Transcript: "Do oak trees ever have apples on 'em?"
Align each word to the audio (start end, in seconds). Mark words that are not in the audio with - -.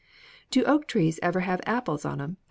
"Do 0.49 0.63
oak 0.63 0.87
trees 0.87 1.19
ever 1.21 1.41
have 1.41 1.61
apples 1.67 2.05
on 2.05 2.19
'em?" 2.21 2.37